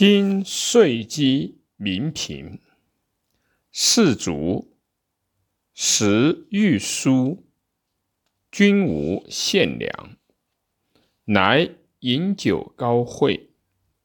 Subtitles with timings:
[0.00, 2.60] 今岁饥民贫，
[3.72, 4.78] 士卒
[5.74, 7.48] 食欲疏，
[8.52, 10.16] 君无献粮，
[11.24, 13.50] 乃饮酒高会，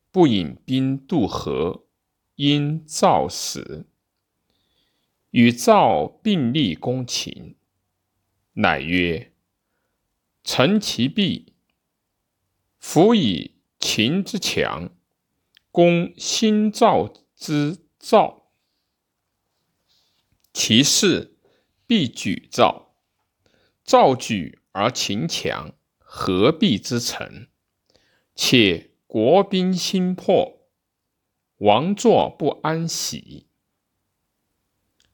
[0.10, 1.86] 不引兵渡河，
[2.38, 3.86] 因赵死。
[5.30, 7.56] 与赵并立攻秦，
[8.54, 9.32] 乃曰
[10.44, 11.54] ：“臣其必，
[12.80, 14.90] 夫以秦之强。”
[15.74, 18.52] 攻心赵之赵，
[20.54, 21.40] 其势
[21.88, 22.94] 必举赵。
[23.84, 27.48] 赵举而秦强，何必之成？
[28.36, 30.70] 且国兵心破，
[31.58, 33.48] 王座不安喜。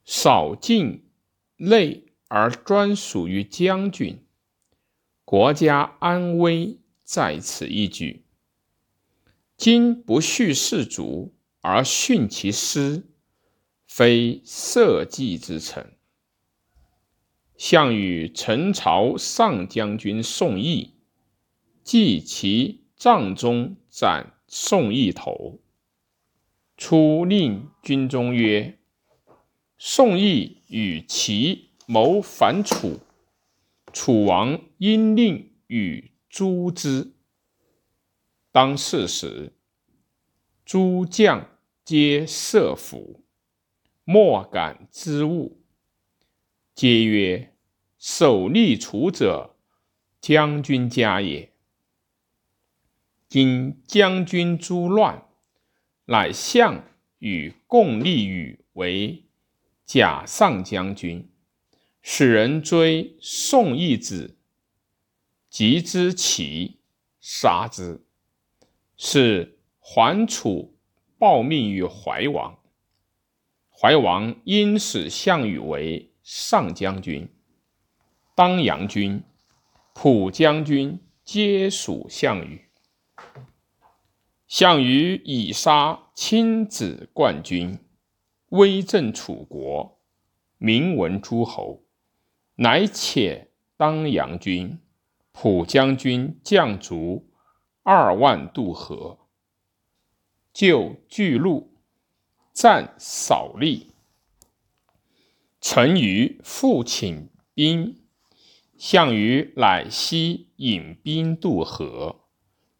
[0.04, 1.10] 少境
[1.56, 4.26] 内而专属于将军，
[5.24, 8.26] 国家安危在此一举。
[9.60, 13.04] 今不恤士卒而训其师，
[13.86, 15.98] 非社稷之臣。
[17.58, 20.94] 项羽陈朝上将军宋义，
[21.84, 25.60] 继其帐中斩宋义头，
[26.78, 28.78] 初令军中曰
[29.76, 33.00] ：“宋义与其谋反楚，
[33.92, 37.12] 楚王因令与诛之。”
[38.52, 39.52] 当世时，
[40.64, 43.22] 诸将皆设伏，
[44.02, 45.62] 莫敢之物，
[46.74, 47.54] 皆曰
[47.96, 49.54] ：“守立楚者，
[50.20, 51.52] 将军家也。”
[53.30, 55.28] 今将军诛乱，
[56.06, 56.84] 乃项
[57.20, 59.26] 羽共立羽为
[59.84, 61.30] 假上将军，
[62.02, 64.36] 使人追宋义子，
[65.48, 66.80] 及之起，
[67.20, 68.04] 杀之。
[69.02, 70.76] 是桓楚
[71.16, 72.58] 报命于怀王，
[73.70, 77.26] 怀王因使项羽为上将军、
[78.34, 79.22] 当阳军、
[79.94, 82.68] 蒲将军，皆属项羽。
[84.46, 87.78] 项羽以杀亲子冠军，
[88.50, 89.98] 威震楚国，
[90.58, 91.84] 名闻诸侯，
[92.56, 93.46] 乃遣
[93.78, 94.78] 当阳军、
[95.32, 97.29] 蒲将军将卒。
[97.82, 99.18] 二万渡河，
[100.52, 101.72] 就巨鹿，
[102.52, 103.92] 战扫利。
[105.60, 108.02] 陈余复请兵，
[108.76, 112.28] 项羽乃西引兵渡河，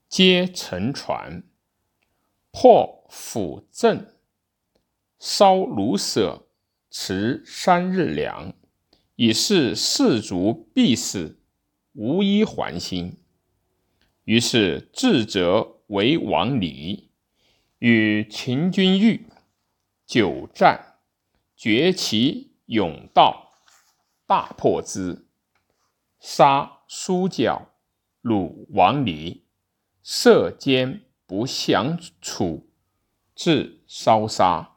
[0.09, 1.43] 皆乘船，
[2.51, 4.17] 破釜阵，
[5.19, 6.47] 烧庐舍，
[6.91, 8.55] 持三日粮，
[9.17, 11.41] 以示士卒必死，
[11.93, 13.17] 无一还心。
[14.25, 17.11] 于是智者为王离，
[17.79, 19.27] 与秦军遇，
[20.07, 20.99] 久战，
[21.57, 23.53] 决其甬道，
[24.27, 25.27] 大破之，
[26.21, 27.73] 杀书角，
[28.23, 29.45] 虏王离，
[30.03, 32.69] 射坚不降楚，
[33.35, 34.77] 至烧杀。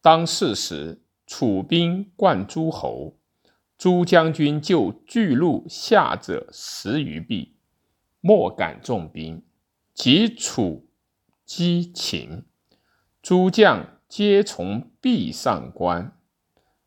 [0.00, 3.18] 当世时，楚兵冠诸侯，
[3.78, 7.59] 诸将军就巨鹿下者十余臂。
[8.20, 9.42] 莫敢重兵，
[9.94, 10.88] 及楚
[11.44, 12.44] 击秦，
[13.22, 16.16] 诸将皆从壁上观。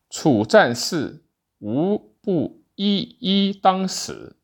[0.10, 1.24] 楚战士
[1.60, 4.38] 无不一一当死，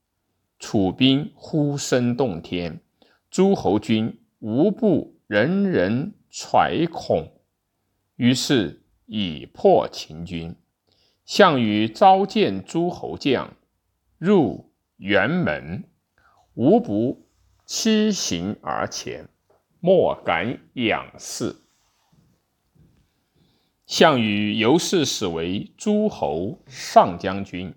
[0.57, 2.81] 楚兵呼声动天，
[3.29, 7.33] 诸侯军无不人人揣恐。
[8.15, 10.55] 于是以破秦军。
[11.23, 13.55] 项羽召见诸侯将，
[14.17, 15.88] 入辕门。
[16.59, 17.25] 无不
[17.65, 19.29] 欺行而前，
[19.79, 21.55] 莫敢仰视。
[23.85, 27.73] 项羽由是使为诸侯上将军，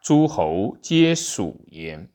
[0.00, 2.08] 诸侯皆属焉。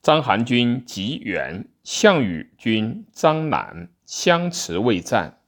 [0.00, 5.40] 章邯军及援，项羽军张南相持未战，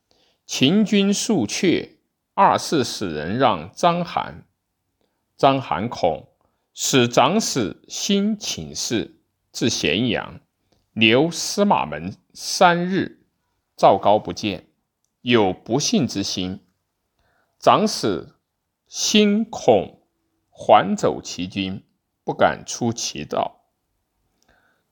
[0.45, 1.99] 秦军数却，
[2.35, 4.43] 二世使人让章邯，
[5.37, 6.27] 章邯恐。
[6.79, 10.41] 使长史辛请示至咸阳，
[10.93, 13.25] 留司马门三日，
[13.75, 14.69] 赵高不见，
[15.23, 16.61] 有不信之心。
[17.59, 18.35] 长史
[18.87, 20.03] 心恐
[20.51, 21.83] 还走其军，
[22.25, 23.71] 不敢出其道。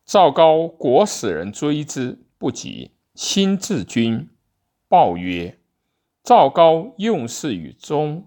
[0.06, 4.30] 赵高果使人追之不及，心至军，
[4.88, 5.60] 报曰
[6.24, 8.26] ：“赵高用事于中，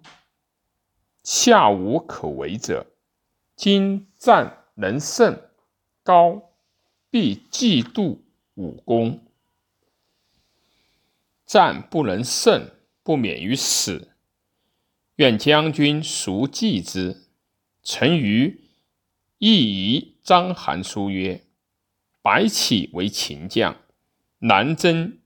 [1.24, 2.94] 下无可为者。”
[3.58, 5.42] 今战能胜，
[6.04, 6.54] 高
[7.10, 8.20] 必嫉妒
[8.54, 9.26] 武功。
[11.48, 12.70] 战不能胜，
[13.02, 14.12] 不免于死。
[15.16, 17.24] 愿将军熟记之。
[17.82, 18.62] 臣于
[19.40, 21.44] 亦疑章邯书曰
[22.22, 23.76] ：“白起为秦将，
[24.38, 25.18] 南征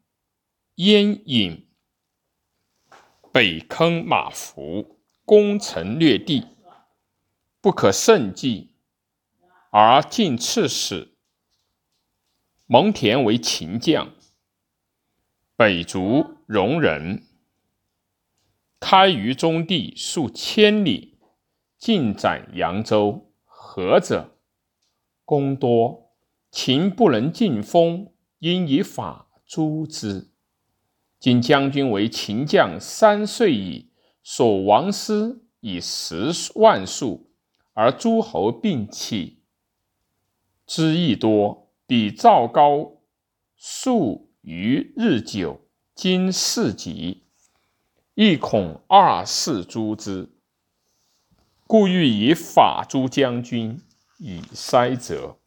[0.75, 1.67] 燕引，
[3.33, 6.45] 北坑马服，攻城略地，
[7.61, 8.75] 不可胜计，
[9.69, 11.15] 而进刺史。
[12.65, 14.13] 蒙恬为秦将，
[15.55, 17.23] 北逐戎人，
[18.79, 21.09] 开于中地数千里。”
[21.81, 24.37] 进斩扬州，何者？
[25.25, 26.11] 功多，
[26.51, 30.29] 秦不能进封，因以法诛之。
[31.17, 33.89] 今将军为秦将三岁矣，
[34.21, 37.30] 所亡师以十万数，
[37.81, 39.39] 而诸侯并弃，
[40.67, 42.97] 之亦多，比赵高
[43.57, 45.61] 数余日久，
[45.95, 47.23] 今事急，
[48.13, 50.29] 亦恐二世诛之。
[51.65, 53.81] 故欲以法诛将军，
[54.19, 55.39] 以塞责。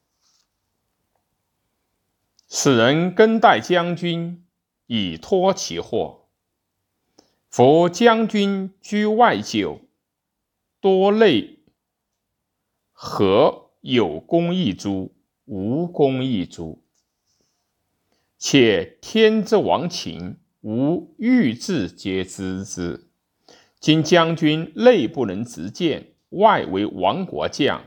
[2.49, 4.45] 使人更待将军，
[4.87, 6.27] 以托其祸。
[7.49, 9.79] 夫将军居外久，
[10.81, 11.54] 多累，
[12.97, 15.11] 何有功一诛，
[15.43, 16.79] 无功一诛？
[18.37, 23.09] 且天之亡秦，吾欲至皆知之。
[23.81, 26.13] 今将军内不能直谏。
[26.29, 27.83] 外为亡国将，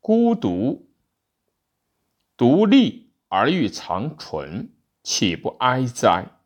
[0.00, 0.86] 孤独
[2.36, 4.70] 独立而欲长存，
[5.02, 6.38] 岂不哀哉？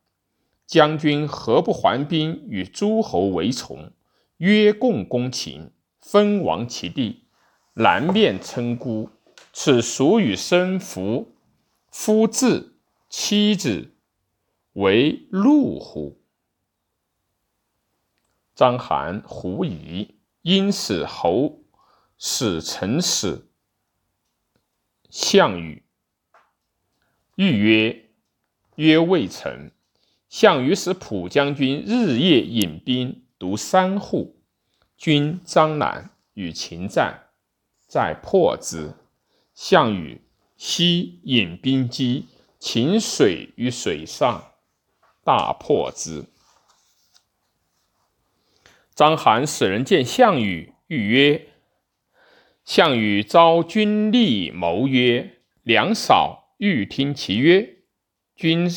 [0.67, 3.93] 将军何不还兵与诸侯为从？
[4.39, 5.71] 约共攻秦，
[6.01, 7.26] 分王其地，
[7.79, 9.11] 南面称孤，
[9.53, 11.35] 此属与生夫
[11.91, 12.75] 夫子
[13.11, 13.93] 妻子
[14.73, 16.19] 为戮乎？
[18.55, 20.17] 张邯胡疑。
[20.43, 21.59] 因使侯
[22.19, 23.49] 使臣使
[25.11, 25.83] 项羽，
[27.35, 28.11] 欲曰
[28.77, 29.73] ：“曰未成。”
[30.31, 34.37] 项羽使蒲将军日夜引兵独三户，
[34.97, 37.26] 军张南与秦战，
[37.97, 38.93] 再破之。
[39.55, 40.21] 项羽
[40.59, 42.27] 悉引兵击
[42.59, 44.53] 秦水于水上，
[45.25, 46.27] 大破之。
[48.95, 51.49] 章邯使人见项羽，欲曰
[52.67, 57.79] ：“项羽召军吏谋曰：‘粮少，欲听其曰。’
[58.37, 58.69] 军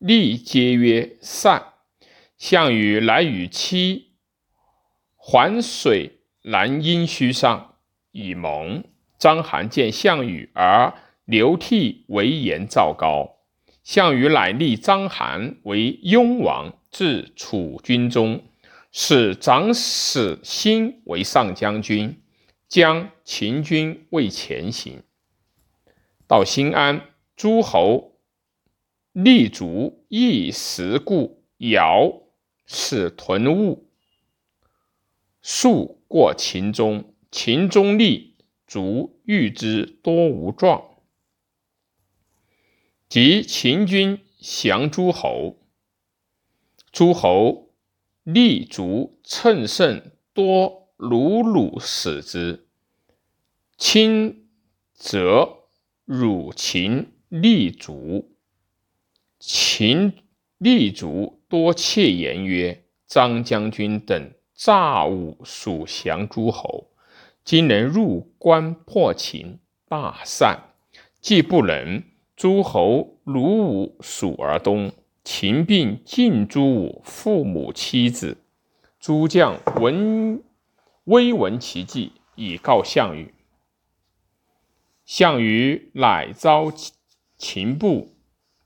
[0.00, 1.72] 吏皆曰：‘善。’
[2.36, 4.16] 项羽乃与妻
[5.14, 7.75] 环水南阴虚上
[8.16, 8.82] 以盟。
[9.18, 10.94] 章邯见项羽而
[11.26, 13.36] 流涕为言赵高。
[13.84, 18.42] 项羽乃立章邯为雍王，至楚军中。
[18.92, 22.22] 使长史欣为上将军，
[22.66, 25.02] 将秦军为前行。
[26.26, 27.02] 到新安，
[27.36, 28.18] 诸侯
[29.12, 32.10] 立足一时故，尧
[32.66, 33.90] 使屯务，
[35.42, 37.12] 数过秦中。
[37.30, 38.36] 秦中立
[38.66, 40.82] 卒遇之多无状，
[43.08, 45.58] 及秦军降诸侯，
[46.90, 47.64] 诸侯。
[48.24, 52.66] 立足乘胜多鲁鲁使之，
[53.78, 54.48] 亲
[54.94, 55.68] 则
[56.04, 58.36] 辱秦立足。
[59.38, 60.12] 秦
[60.58, 66.90] 立足多窃言曰：“张将军等诈武属降诸侯，
[67.46, 70.74] 今能入关破秦，大善。
[71.20, 72.02] 既不能，
[72.34, 78.38] 诸侯鲁武属而东。”秦并晋诸武父母妻子，
[79.00, 80.42] 诸将闻
[81.04, 83.34] 微闻其计，以告项羽。
[85.04, 86.72] 项羽乃召
[87.36, 88.14] 秦部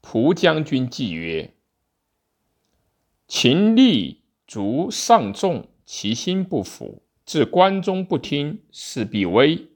[0.03, 1.55] 蒲将军计曰
[3.27, 9.69] ：“秦立卒上众，其心不服，至关中不听，势必危。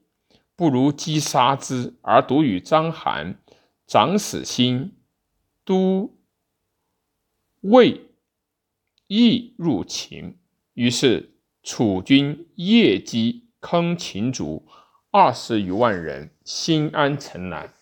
[0.56, 3.36] 不如击杀之，而独与章邯、
[3.86, 4.90] 长史兴
[5.64, 6.16] 都。”
[7.62, 8.10] 魏
[9.06, 10.36] 亦入秦，
[10.72, 11.30] 于是
[11.62, 14.66] 楚军夜击坑秦卒
[15.12, 17.72] 二十余万人，新安城南。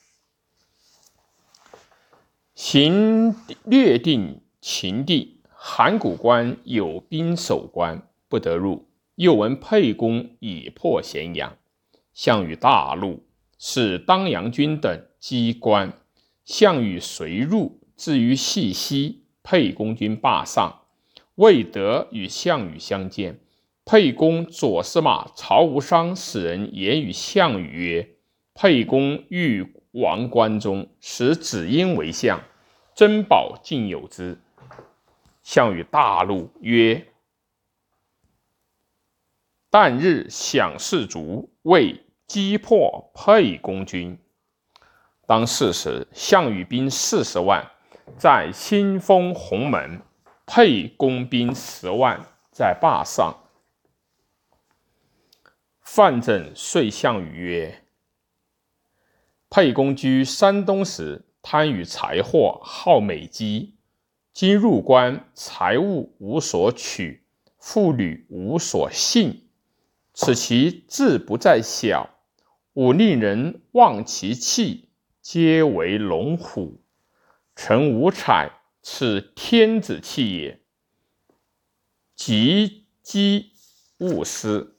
[2.54, 8.86] 秦略定秦地，函谷关有兵守关，不得入。
[9.16, 11.56] 又闻沛公已破咸阳，
[12.12, 13.24] 项羽大怒，
[13.58, 15.92] 使当阳军等击关。
[16.44, 19.20] 项羽随入，至于细溪。
[19.44, 20.82] 沛公军霸上，
[21.34, 23.40] 未得与项羽相见。
[23.84, 28.08] 沛公左司马曹无伤使人言与项羽曰
[28.54, 32.40] ：“沛公欲王关中，使子婴为相，
[32.94, 34.38] 珍宝尽有之。”
[35.42, 37.08] 项羽大怒，曰
[39.72, 44.18] ：“旦日享士卒，为击破沛公军。”
[45.26, 47.70] 当是时，项羽兵四十万
[48.18, 50.02] 在新丰鸿门，
[50.44, 53.38] 沛公兵十万在霸上。
[55.80, 57.84] 范增遂项羽曰
[59.48, 63.76] ：“沛公居山东时，贪于财货，好美姬。
[64.34, 67.24] 今入关，财物无所取，
[67.58, 69.48] 妇女无所幸。
[70.14, 72.10] 此其志不在小，
[72.74, 74.88] 吾令人望其气。”
[75.22, 76.82] 皆为龙虎，
[77.54, 78.50] 臣无采，
[78.82, 80.60] 此天子气也。
[82.16, 83.52] 及击
[83.98, 84.74] 勿失。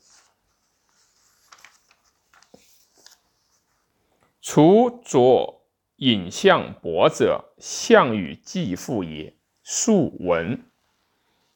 [4.41, 9.37] 除左尹相伯者，项羽继父也。
[9.63, 10.65] 素闻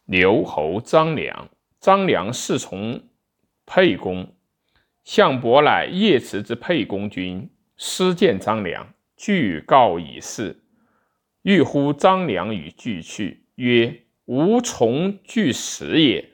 [0.05, 1.49] 刘侯张良，
[1.81, 3.06] 张良侍从
[3.67, 4.33] 沛公，
[5.03, 7.49] 项伯乃夜辞之沛公军。
[7.75, 10.63] 师见张良，具告以事。
[11.41, 16.29] 欲呼张良与俱去，曰：“吾从俱死也。”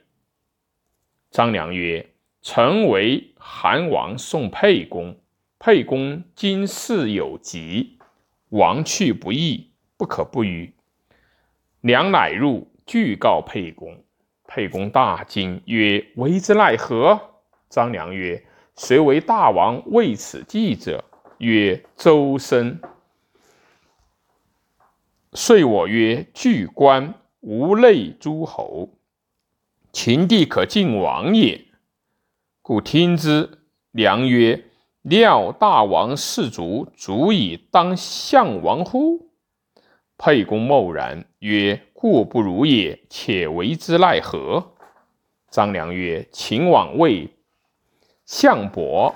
[1.32, 2.12] 张良曰
[2.44, 5.20] ：“臣为韩王送沛公，
[5.58, 7.98] 沛公今事有急，
[8.50, 10.72] 王去不义，不可不与。”
[11.82, 14.06] 良乃入，具告沛公。
[14.56, 17.20] 沛公大惊，曰：“为之奈何？”
[17.72, 18.46] 张良曰
[18.78, 21.04] ：“谁为大王为此计者？”
[21.42, 22.80] 曰周生，
[25.32, 28.90] 遂我曰：据关无内诸侯，
[29.92, 31.60] 秦地可尽王也。
[32.62, 33.58] 故听之。
[33.90, 34.66] 良曰：
[35.02, 39.32] 料大王士卒足以当项王乎？
[40.16, 44.74] 沛公默然曰：故不如也，且为之奈何？
[45.50, 47.30] 张良曰：秦王谓
[48.26, 49.16] 项伯。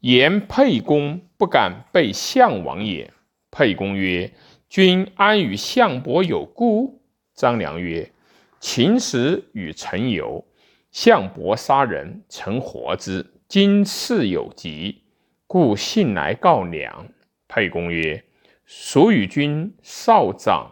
[0.00, 3.10] 言沛公不敢背项王也。
[3.50, 4.30] 沛公曰
[4.68, 7.00] ：“君安与项伯有故？”
[7.34, 8.12] 张良曰
[8.60, 10.44] ：“秦时与臣游，
[10.92, 13.24] 项伯杀人，臣活之。
[13.48, 15.04] 今事有急，
[15.46, 17.08] 故信来告良。”
[17.48, 18.22] 沛公曰
[18.66, 20.70] ：“孰与君少长？”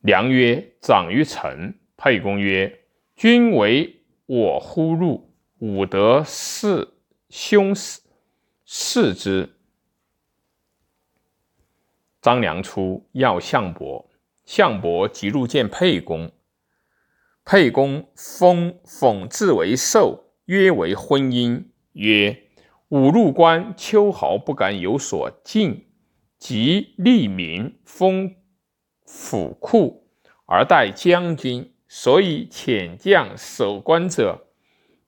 [0.00, 2.80] 良曰：“长于臣。”沛公曰
[3.16, 5.28] ：“君为我呼入。”
[5.60, 6.88] 吾得是
[7.28, 8.00] 兄死，
[8.64, 9.56] 视之。
[12.22, 14.10] 张良出要项伯，
[14.46, 16.32] 项伯即入见沛公。
[17.44, 21.64] 沛公封讽自为寿，约为婚姻。
[21.92, 22.44] 曰：
[22.88, 25.90] 吾入关，秋毫不敢有所进，
[26.38, 28.34] 即立民，封
[29.12, 30.06] 府库，
[30.46, 31.74] 而待将军。
[31.92, 34.46] 所以遣将守关者。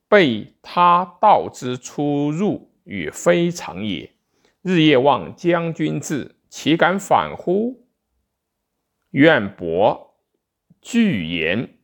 [0.08, 4.12] 被他道之出入与非常也。
[4.60, 7.86] 日夜望将军至，岂敢反乎？
[9.12, 10.14] 愿伯
[10.82, 11.78] 具言，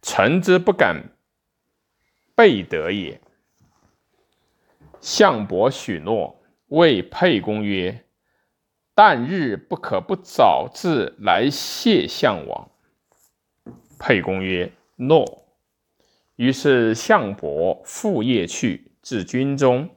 [0.00, 1.18] 臣之不敢
[2.34, 3.20] 背德也。
[5.00, 8.06] 项伯许诺，谓沛公曰
[8.98, 12.68] ：“旦日不可不早至来谢项王。”
[13.96, 15.44] 沛公曰：“诺。”
[16.34, 19.90] 于是项伯复夜去，至军中，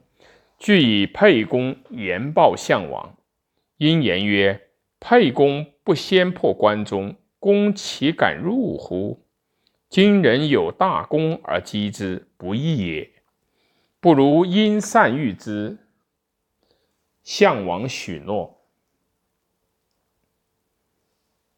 [0.56, 3.16] 具以沛公言报项王。
[3.76, 4.68] 因言曰
[5.00, 9.24] ：“沛公不先破关中，公岂敢入乎？
[9.88, 13.10] 今人有大功而击之，不义也。
[13.98, 15.78] 不如因善遇之。”
[17.24, 18.61] 项王许诺。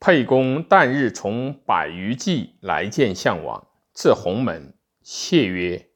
[0.05, 3.67] 沛公旦日从百余骑来见项王。
[3.95, 5.89] 至鸿门，谢曰：“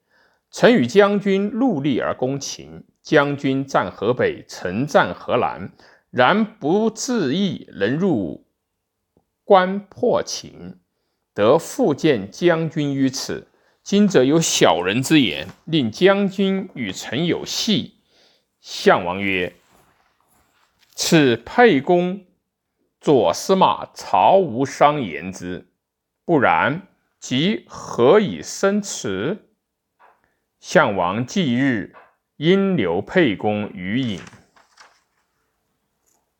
[0.50, 5.72] 臣与将军戮力而攻秦，将军战河北，臣战河南。
[6.10, 8.46] 然不自意能入
[9.44, 10.78] 关破秦，
[11.34, 13.48] 得复见将军于此。
[13.82, 17.96] 今则有小人之言，令将军与臣有隙。”
[18.62, 19.52] 项王曰
[20.96, 22.24] ：“此沛公
[23.00, 25.68] 左司马曹无伤言之，
[26.24, 26.82] 不然。”
[27.20, 29.48] 即何以生辞？
[30.60, 31.96] 项王忌日，
[32.36, 34.20] 因留沛公于隐。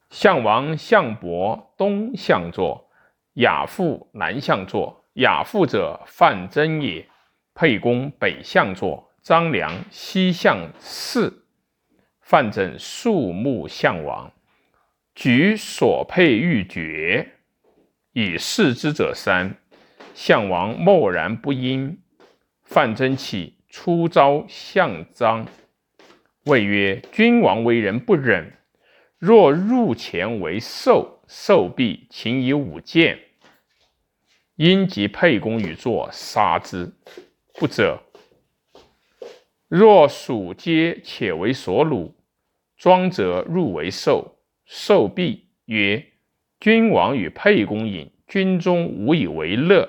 [0.09, 2.89] 项王项伯东向坐，
[3.35, 5.05] 亚父南向坐。
[5.15, 7.09] 亚父者，范增也。
[7.55, 11.43] 沛公北向坐，张良西向侍。
[12.21, 14.33] 范增肃穆项王，
[15.21, 17.33] 举所佩玉绝，
[18.13, 19.57] 以视之者三。
[20.15, 21.99] 项王默然不应。
[22.63, 25.45] 范增起出招项张，
[26.45, 28.53] 谓曰：“君王为人不忍，
[29.19, 33.19] 若入前为受，受必请以舞剑。
[34.55, 36.93] 因及沛公与坐，杀之。
[37.55, 38.05] 不者，
[39.67, 42.13] 若属皆且为所虏。”
[42.79, 44.38] 庄则入为受，
[44.71, 46.05] 受毕曰
[46.61, 49.89] ：“君王与沛公饮，军中无以为乐，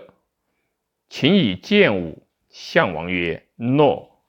[1.10, 4.22] 请以剑舞。”项王曰：“诺。”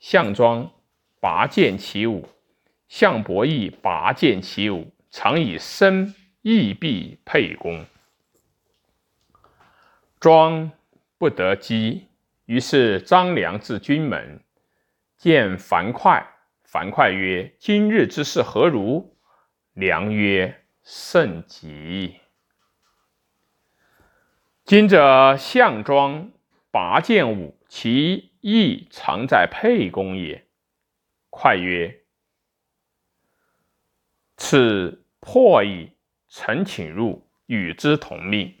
[0.00, 0.72] 项庄
[1.20, 2.26] 拔剑起舞，
[2.88, 7.84] 项伯亦拔剑起舞，常以身义避沛公。
[10.18, 10.70] 庄
[11.18, 12.06] 不得机，
[12.46, 14.40] 于是张良至军门，
[15.18, 16.26] 见樊哙。
[16.64, 19.11] 樊哙曰：“今日之事何如？”
[19.74, 22.16] 良曰：“甚吉。
[24.64, 26.30] 今者项庄
[26.70, 30.46] 拔剑舞，其意常在沛公也。”
[31.30, 32.02] 哙曰
[34.36, 35.92] ：“此破矣。”
[36.34, 38.54] 臣请入，与之同命。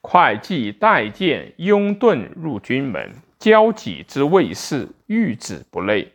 [0.00, 6.12] 哙即带剑拥盾入军门，交戟之卫士，遇止不累。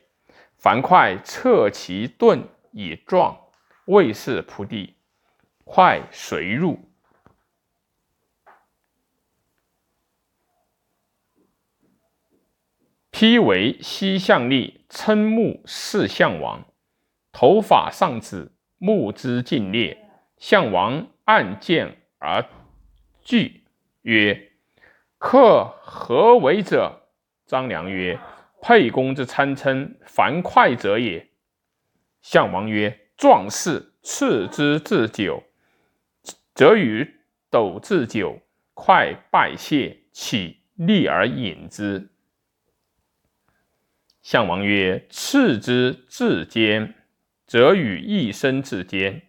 [0.57, 3.39] 樊哙侧其盾以撞，
[3.87, 4.95] 卫士扑地，
[5.63, 6.79] 哙随入。
[13.09, 16.65] 披为西向立，称目视项王，
[17.31, 19.97] 头发上指，目之尽裂。
[20.37, 22.45] 项王按剑而
[23.23, 23.63] 惧，
[24.01, 24.51] 曰
[25.17, 27.07] ：“克何为者？”
[27.47, 28.19] 张良曰。
[28.59, 31.29] 沛公之参称，樊哙者也。
[32.21, 35.43] 项王曰：“壮士赐之置酒，
[36.53, 37.15] 则与
[37.49, 38.41] 斗置酒，
[38.75, 42.09] 哙拜谢，起立而饮之。”
[44.21, 46.93] 项王曰：“赐之置间，
[47.45, 49.23] 则与一身置间。”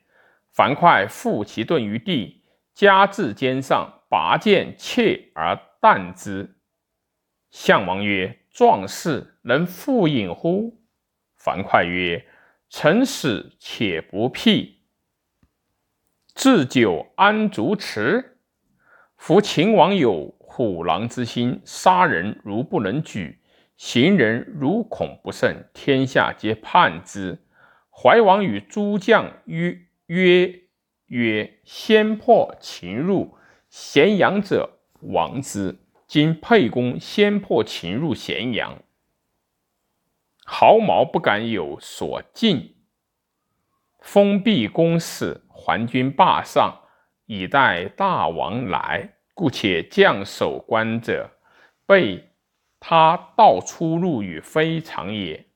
[0.53, 2.42] 樊哙负其盾于地，
[2.74, 6.57] 加至肩上，拔剑切而啖之。
[7.51, 10.83] 项王曰：壮士能复饮乎？
[11.37, 12.27] 樊哙曰
[12.71, 14.83] ：“臣死且不辟，
[16.35, 18.39] 置酒安足持？
[19.17, 23.41] 夫秦王有虎狼之心，杀人如不能举，
[23.77, 27.39] 行人如恐不胜，天下皆叛之。
[27.91, 30.61] 怀王与诸将曰曰
[31.07, 33.37] 曰：先破秦入
[33.71, 38.83] 咸阳者，亡之。”今沛公先破秦入咸阳，
[40.61, 42.75] 毫毛不敢有所进。
[44.01, 46.81] 封闭宫室，还军霸上，
[47.27, 49.09] 以待大王来。
[49.35, 51.31] 故且将守关者，
[51.87, 52.33] 备
[52.81, 55.47] 他道出入与非常也。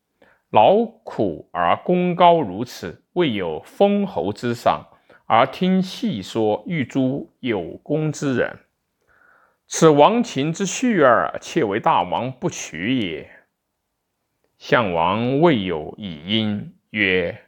[0.50, 4.86] 劳苦而功高如此，未有封侯之赏，
[5.26, 8.56] 而听细说，欲诛有功之人。
[9.66, 13.31] 此亡秦之婿耳，窃为大王不取也。
[14.64, 17.46] 项王未有以应，曰：“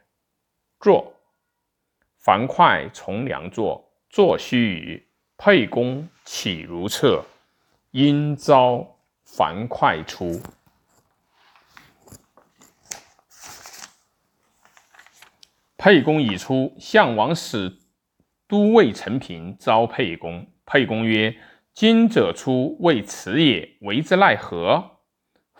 [0.83, 1.15] 坐。”
[2.19, 5.03] 樊哙从良坐，坐须臾，
[5.37, 7.25] 沛公起如厕，
[7.93, 10.43] 因召樊哙出。
[15.77, 17.79] 沛公已出，项王使
[18.49, 20.45] 都尉陈平召沛公。
[20.67, 21.37] 沛公曰：
[21.73, 24.94] 今者出为此也，为之奈何？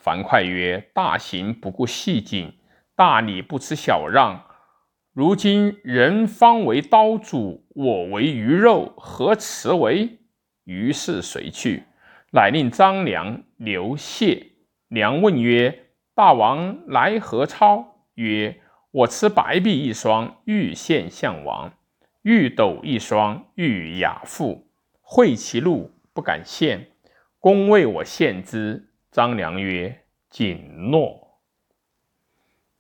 [0.05, 2.53] 樊哙曰：“大行不顾细谨，
[2.95, 4.45] 大礼不辞小让。
[5.15, 10.19] 如今人方为刀俎，我为鱼肉，何辞为？”
[10.65, 11.85] 于是随去，
[12.33, 14.49] 乃令张良刘谢。
[14.89, 18.61] 良问曰：“大王来何操？”曰
[18.93, 21.71] ：“我持白璧一双，欲献项王；
[22.21, 24.69] 玉斗一双，欲亚父。
[25.01, 26.89] 会其禄。”不敢献，
[27.39, 28.91] 公为我献之。
[29.15, 31.39] 张良曰：“谨诺。”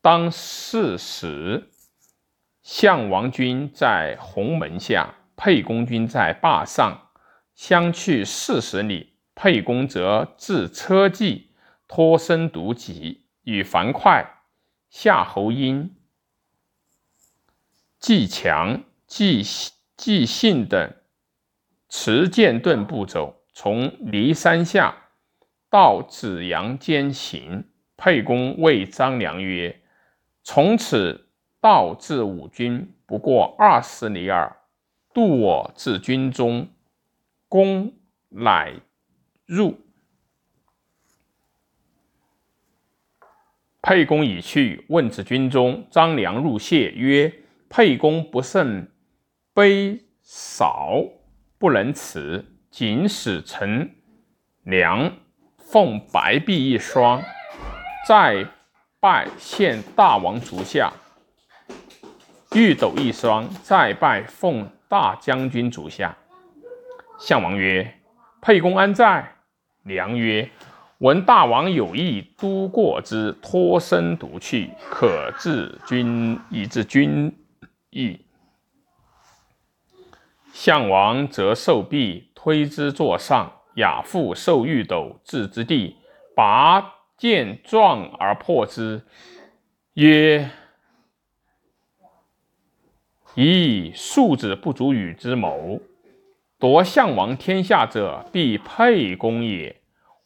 [0.02, 1.70] 当四时，
[2.60, 7.12] 项王军在鸿门下，沛公军在霸上，
[7.54, 9.12] 相去四十里。
[9.36, 11.52] 沛公则自车骑，
[11.86, 14.42] 脱身独骑，与樊哙、
[14.90, 15.94] 夏侯婴、
[18.00, 19.44] 季强、纪
[19.96, 20.96] 纪信等
[21.88, 25.03] 持剑盾步走，从骊山下
[25.74, 27.64] 到子阳间行。
[27.96, 29.80] 沛公谓张良曰
[30.44, 31.26] ：“从此
[31.60, 34.56] 道至五军，不过二十里耳。
[35.12, 36.68] 渡我至军中，
[37.48, 37.92] 公
[38.28, 38.74] 乃
[39.46, 39.80] 入。”
[43.82, 47.34] 沛公已去，问至军中，张良入谢曰
[47.68, 48.86] ：“沛公不胜
[49.52, 51.02] 卑少，
[51.58, 53.96] 不能辞，仅使臣
[54.62, 55.16] 良
[55.74, 57.20] 奉白璧一双。”
[58.06, 58.46] 再
[59.00, 60.92] 拜献大王足下，
[62.52, 66.16] 玉斗一双；再拜奉大将军足下。
[67.18, 67.92] 项王曰
[68.40, 69.36] ：“沛公安在？”
[69.82, 70.48] 良曰
[70.98, 77.36] ：“闻大王有意都过之，脱身独去，可治君以治君
[77.90, 78.24] 意。”
[80.54, 83.50] 项王则受璧，推之坐上。
[83.76, 85.96] 亚父受玉斗，置之地，
[86.34, 86.92] 拔。
[87.16, 89.02] 剑撞而破之，
[89.92, 90.50] 曰
[93.36, 95.80] ：“以庶子不足与之谋。
[96.58, 99.80] 夺项王天下者，必沛公也。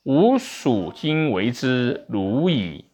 [0.05, 2.87] 吾蜀今为之如矣。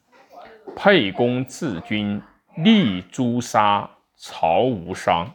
[0.74, 2.20] 沛公治军，
[2.56, 5.32] 立诛杀，曹无伤。”